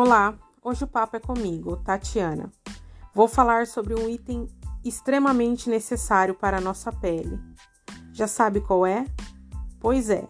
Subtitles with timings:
[0.00, 2.52] Olá, hoje o papo é comigo, Tatiana.
[3.12, 4.46] Vou falar sobre um item
[4.84, 7.36] extremamente necessário para a nossa pele.
[8.12, 9.04] Já sabe qual é?
[9.80, 10.28] Pois é,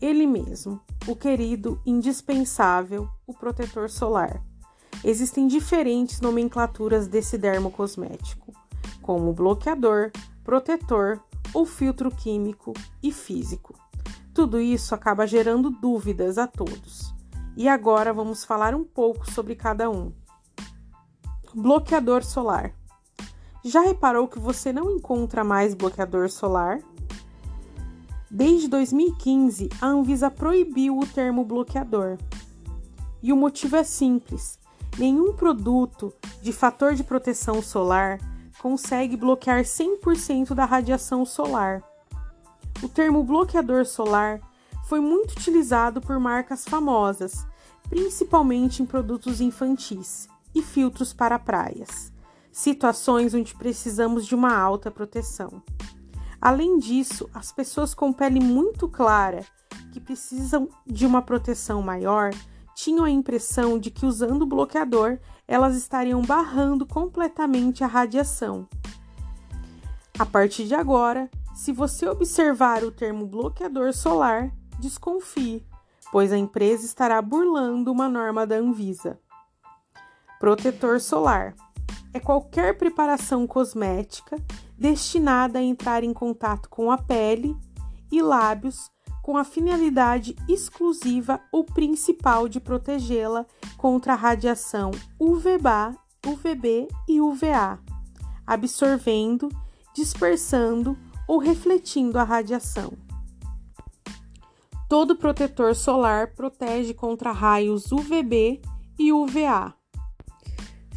[0.00, 4.42] ele mesmo, o querido, indispensável, o protetor solar.
[5.04, 8.54] Existem diferentes nomenclaturas desse dermocosmético,
[9.02, 13.78] como bloqueador, protetor ou filtro químico e físico.
[14.32, 17.19] Tudo isso acaba gerando dúvidas a todos.
[17.60, 20.14] E agora vamos falar um pouco sobre cada um.
[21.54, 22.72] Bloqueador solar.
[23.62, 26.80] Já reparou que você não encontra mais bloqueador solar?
[28.30, 32.16] Desde 2015, a Anvisa proibiu o termo bloqueador.
[33.22, 34.58] E o motivo é simples:
[34.98, 38.18] nenhum produto de fator de proteção solar
[38.58, 41.82] consegue bloquear 100% da radiação solar.
[42.82, 44.40] O termo bloqueador solar
[44.86, 47.46] foi muito utilizado por marcas famosas,
[47.90, 52.12] principalmente em produtos infantis e filtros para praias,
[52.52, 55.60] situações onde precisamos de uma alta proteção.
[56.40, 59.44] Além disso, as pessoas com pele muito clara,
[59.92, 62.30] que precisam de uma proteção maior,
[62.76, 68.68] tinham a impressão de que usando o bloqueador elas estariam barrando completamente a radiação.
[70.16, 75.66] A partir de agora, se você observar o termo bloqueador solar, desconfie,
[76.12, 79.18] pois a empresa estará burlando uma norma da Anvisa.
[80.38, 81.54] Protetor solar
[82.12, 84.36] é qualquer preparação cosmética
[84.76, 87.56] destinada a entrar em contato com a pele
[88.10, 88.90] e lábios
[89.22, 97.78] com a finalidade exclusiva ou principal de protegê-la contra a radiação UVB, UVB e UVA,
[98.46, 99.48] absorvendo,
[99.94, 100.96] dispersando
[101.28, 102.92] ou refletindo a radiação.
[104.90, 108.60] Todo protetor solar protege contra raios UVB
[108.98, 109.72] e UVA.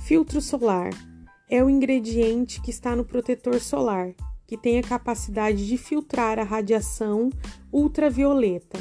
[0.03, 0.89] Filtro solar
[1.47, 4.15] é o ingrediente que está no protetor solar,
[4.47, 7.29] que tem a capacidade de filtrar a radiação
[7.71, 8.79] ultravioleta.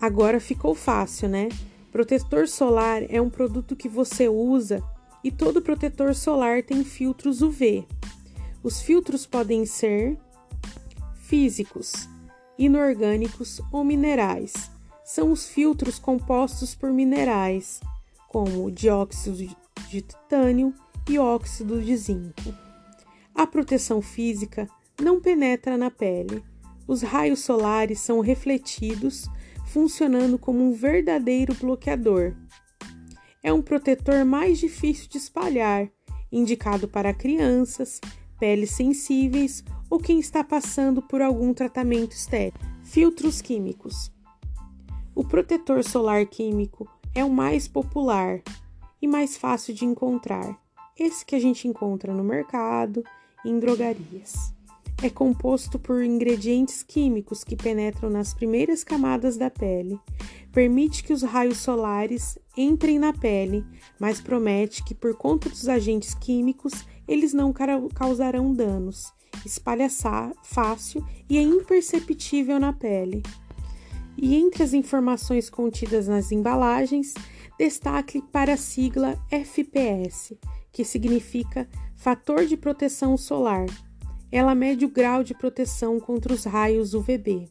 [0.00, 1.50] Agora ficou fácil, né?
[1.92, 4.82] Protetor solar é um produto que você usa
[5.22, 7.86] e todo protetor solar tem filtros UV.
[8.62, 10.16] Os filtros podem ser
[11.12, 12.08] físicos,
[12.58, 14.70] inorgânicos ou minerais.
[15.04, 17.80] São os filtros compostos por minerais,
[18.28, 19.36] como dióxido
[19.88, 20.74] de titânio
[21.08, 22.54] e óxido de zinco.
[23.34, 24.68] A proteção física
[25.00, 26.42] não penetra na pele.
[26.86, 29.28] Os raios solares são refletidos,
[29.66, 32.34] funcionando como um verdadeiro bloqueador.
[33.42, 35.88] É um protetor mais difícil de espalhar,
[36.32, 38.00] indicado para crianças,
[38.38, 42.64] peles sensíveis ou quem está passando por algum tratamento estético.
[42.82, 44.12] Filtros químicos.
[45.14, 48.42] O protetor solar químico é o mais popular
[49.00, 50.58] e mais fácil de encontrar.
[50.98, 53.02] Esse que a gente encontra no mercado
[53.44, 54.52] em drogarias.
[55.02, 59.98] É composto por ingredientes químicos que penetram nas primeiras camadas da pele,
[60.50, 63.64] permite que os raios solares entrem na pele,
[64.00, 66.72] mas promete que, por conta dos agentes químicos,
[67.06, 67.54] eles não
[67.94, 69.12] causarão danos
[69.44, 69.88] espalha
[70.42, 73.22] fácil e é imperceptível na pele.
[74.16, 77.14] E entre as informações contidas nas embalagens,
[77.58, 80.36] destaque para a sigla FPS,
[80.72, 83.66] que significa Fator de Proteção Solar.
[84.30, 87.48] Ela mede o grau de proteção contra os raios UVB,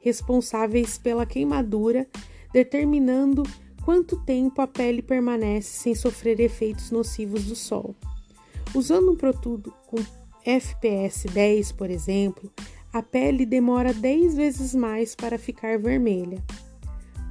[0.00, 2.06] responsáveis pela queimadura,
[2.52, 3.42] determinando
[3.84, 7.94] quanto tempo a pele permanece sem sofrer efeitos nocivos do sol.
[8.74, 9.96] Usando um produto com
[10.44, 12.52] FPS 10, por exemplo,
[12.92, 16.42] a pele demora 10 vezes mais para ficar vermelha.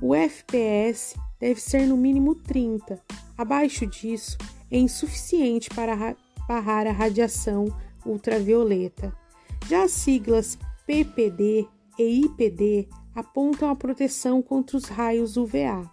[0.02, 3.00] O FPS deve ser no mínimo 30.
[3.38, 4.38] Abaixo disso,
[4.72, 6.16] é insuficiente para
[6.48, 7.66] barrar a radiação
[8.06, 9.16] ultravioleta.
[9.68, 10.58] Já as siglas
[10.88, 11.68] PPD
[12.00, 15.90] e IPD apontam a proteção contra os raios UVA.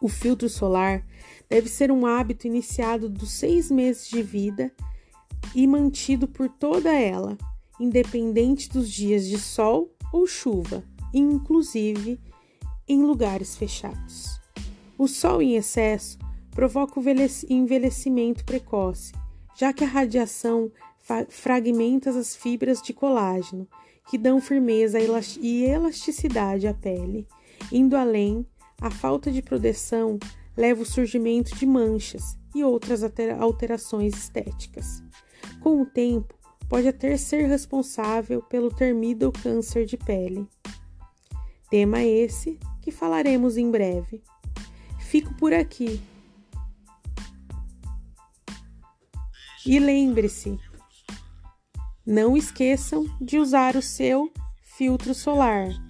[0.00, 1.04] O filtro solar
[1.48, 4.72] deve ser um hábito iniciado dos seis meses de vida
[5.58, 7.36] e mantido por toda ela,
[7.80, 12.20] independente dos dias de sol ou chuva, inclusive
[12.86, 14.40] em lugares fechados.
[14.96, 16.16] O sol em excesso
[16.52, 17.04] provoca o
[17.48, 19.12] envelhecimento precoce,
[19.56, 20.70] já que a radiação
[21.28, 23.66] fragmenta as fibras de colágeno,
[24.08, 25.00] que dão firmeza
[25.40, 27.26] e elasticidade à pele.
[27.72, 28.46] Indo além,
[28.80, 30.20] a falta de proteção
[30.56, 33.02] leva ao surgimento de manchas e outras
[33.40, 35.07] alterações estéticas
[35.60, 36.34] com o tempo,
[36.68, 40.46] pode até ser responsável pelo termido câncer de pele.
[41.70, 44.22] Tema esse que falaremos em breve.
[44.98, 46.00] Fico por aqui.
[49.66, 50.58] E lembre-se,
[52.06, 54.32] não esqueçam de usar o seu
[54.62, 55.87] filtro solar.